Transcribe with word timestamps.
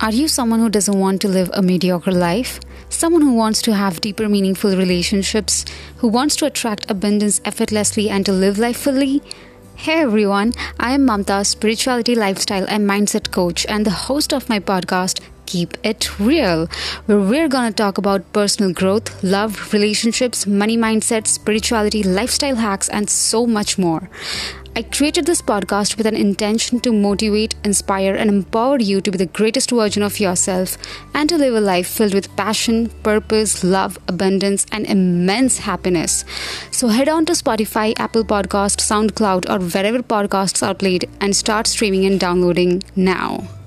Are 0.00 0.12
you 0.12 0.28
someone 0.28 0.60
who 0.60 0.68
doesn't 0.70 0.96
want 0.96 1.20
to 1.22 1.28
live 1.28 1.50
a 1.54 1.60
mediocre 1.60 2.12
life? 2.12 2.60
Someone 2.88 3.20
who 3.20 3.32
wants 3.32 3.60
to 3.62 3.74
have 3.74 4.00
deeper, 4.00 4.28
meaningful 4.28 4.76
relationships? 4.76 5.64
Who 5.96 6.06
wants 6.06 6.36
to 6.36 6.46
attract 6.46 6.88
abundance 6.88 7.40
effortlessly 7.44 8.08
and 8.08 8.24
to 8.24 8.30
live 8.30 8.58
life 8.58 8.76
fully? 8.76 9.22
Hey 9.74 9.98
everyone, 10.02 10.52
I 10.78 10.92
am 10.92 11.04
Mamta, 11.04 11.44
spirituality, 11.44 12.14
lifestyle, 12.14 12.64
and 12.68 12.88
mindset 12.88 13.32
coach, 13.32 13.66
and 13.66 13.84
the 13.84 13.90
host 13.90 14.32
of 14.32 14.48
my 14.48 14.60
podcast, 14.60 15.20
Keep 15.46 15.76
It 15.82 16.20
Real, 16.20 16.68
where 17.06 17.18
we're 17.18 17.48
gonna 17.48 17.72
talk 17.72 17.98
about 17.98 18.32
personal 18.32 18.72
growth, 18.72 19.24
love, 19.24 19.72
relationships, 19.72 20.46
money 20.46 20.76
mindset, 20.76 21.26
spirituality, 21.26 22.04
lifestyle 22.04 22.56
hacks, 22.56 22.88
and 22.88 23.10
so 23.10 23.48
much 23.48 23.78
more. 23.78 24.08
I 24.78 24.82
created 24.82 25.26
this 25.26 25.42
podcast 25.42 25.96
with 25.96 26.06
an 26.06 26.14
intention 26.14 26.78
to 26.82 26.92
motivate, 26.92 27.56
inspire, 27.64 28.14
and 28.14 28.30
empower 28.30 28.78
you 28.78 29.00
to 29.00 29.10
be 29.10 29.18
the 29.18 29.26
greatest 29.26 29.72
version 29.72 30.04
of 30.04 30.20
yourself 30.20 30.78
and 31.14 31.28
to 31.28 31.36
live 31.36 31.56
a 31.56 31.60
life 31.60 31.88
filled 31.88 32.14
with 32.14 32.36
passion, 32.36 32.88
purpose, 33.02 33.64
love, 33.64 33.98
abundance, 34.06 34.66
and 34.70 34.86
immense 34.86 35.58
happiness. 35.58 36.24
So 36.70 36.86
head 36.86 37.08
on 37.08 37.26
to 37.26 37.32
Spotify, 37.32 37.92
Apple 37.98 38.22
Podcast, 38.22 38.78
SoundCloud, 38.78 39.50
or 39.50 39.58
wherever 39.58 40.00
podcasts 40.00 40.64
are 40.64 40.74
played 40.74 41.10
and 41.20 41.34
start 41.34 41.66
streaming 41.66 42.04
and 42.04 42.20
downloading 42.20 42.84
now. 42.94 43.57